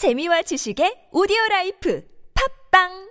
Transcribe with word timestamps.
재미와 0.00 0.40
지식의 0.48 1.12
오디오 1.12 1.36
라이프. 1.50 2.00
팝빵 2.32 3.09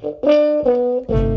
Mm-hmm. 0.00 1.27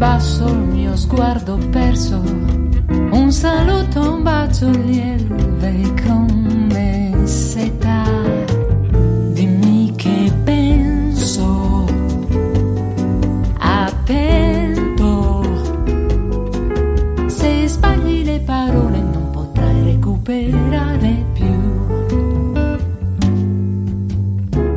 basso 0.00 0.48
il 0.48 0.56
mio 0.56 0.96
sguardo 0.96 1.58
perso, 1.70 2.22
un 3.10 3.30
saluto, 3.30 4.14
un 4.14 4.22
bacio 4.22 4.70
lieve 4.70 5.94
come 6.06 7.12
seta. 7.24 8.04
Dimmi 9.34 9.92
che 9.96 10.32
penso, 10.42 11.84
attento, 13.58 15.42
se 17.26 17.68
sbagli 17.68 18.24
le 18.24 18.40
parole 18.40 19.02
non 19.02 19.28
potrai 19.30 19.84
recuperare 19.84 21.24
più. 21.34 21.58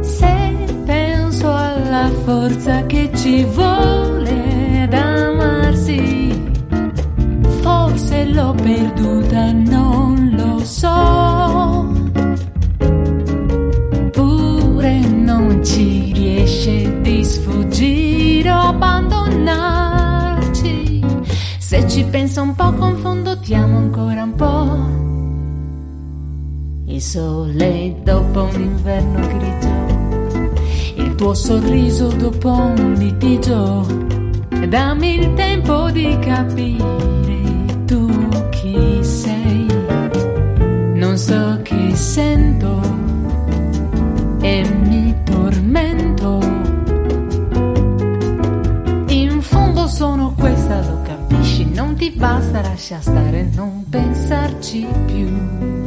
Se 0.01 0.65
penso 0.83 1.49
alla 1.49 2.09
forza 2.25 2.85
che 2.87 3.09
ci 3.13 3.45
vuole 3.45 4.52
ad 4.93 4.93
amarsi. 4.93 6.29
Forse 7.61 8.25
l'ho 8.25 8.53
perduta, 8.53 9.51
non 9.51 10.29
lo 10.35 10.59
so. 10.63 11.87
Pure 14.11 14.99
non 14.99 15.63
ci 15.63 16.11
riesce 16.13 17.01
di 17.01 17.23
sfuggire 17.23 18.51
o 18.51 18.59
abbandonarci. 18.59 21.01
Se 21.57 21.89
ci 21.89 22.03
penso 22.05 22.43
un 22.43 22.53
po' 22.55 22.71
confondo, 22.73 23.39
ti 23.39 23.55
amo 23.55 23.77
ancora 23.77 24.23
un 24.23 24.35
po'. 24.35 25.01
Il 26.85 27.01
sole 27.01 27.95
dopo 28.03 28.43
un 28.53 28.61
inverno 28.61 29.27
grigio, 29.27 29.71
il 31.01 31.15
tuo 31.15 31.33
sorriso 31.33 32.09
dopo 32.09 32.51
un 32.51 32.93
litigio, 32.97 33.83
dammi 34.67 35.15
il 35.19 35.33
tempo 35.33 35.89
di 35.91 36.17
capire 36.19 37.83
tu 37.85 38.07
chi 38.49 39.03
sei. 39.03 39.67
Non 40.93 41.17
so 41.17 41.59
che 41.63 41.95
sento 41.95 42.79
e 44.41 44.63
mi 44.85 45.15
tormento. 45.23 46.39
In 49.07 49.41
fondo 49.41 49.87
sono 49.87 50.33
questa, 50.37 50.79
lo 50.81 51.01
capisci, 51.03 51.69
non 51.71 51.95
ti 51.95 52.11
basta 52.11 52.61
lascia 52.61 52.99
stare, 53.01 53.49
non 53.53 53.85
pensarci 53.89 54.87
più. 55.05 55.82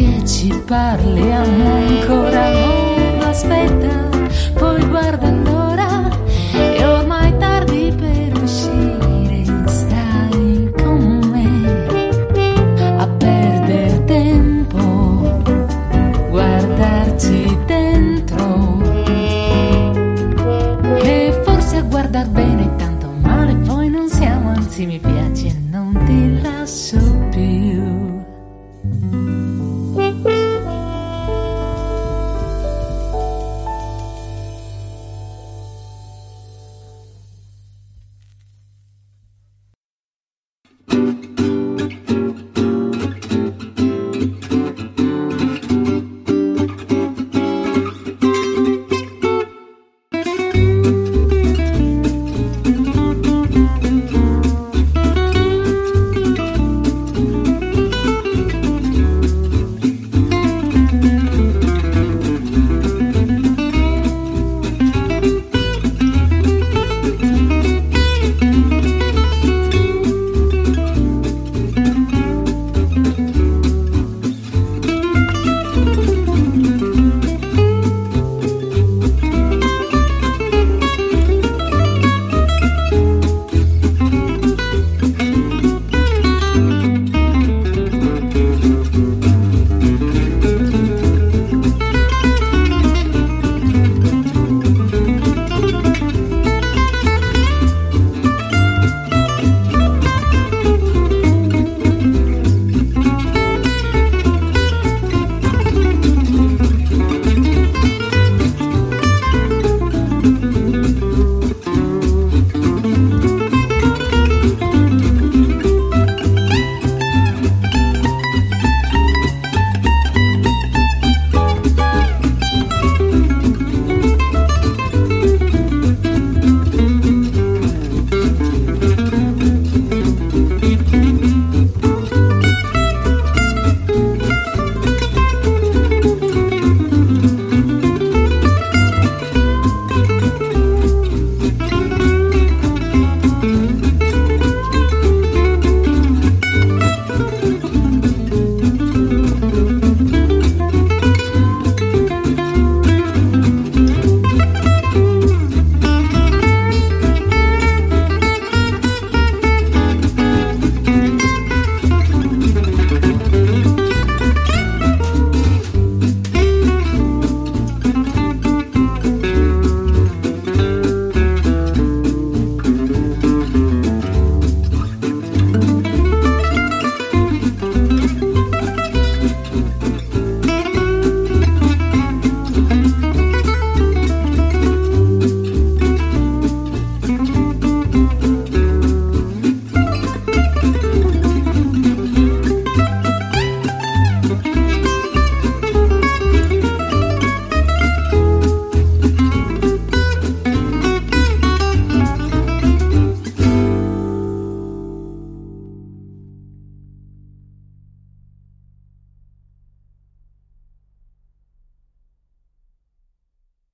Che 0.00 0.26
ci 0.26 0.48
parliamo 0.66 1.74
ancora. 1.74 2.50
Non 2.50 3.20
aspetta, 3.28 4.08
poi 4.54 4.82
guarda 4.86 5.39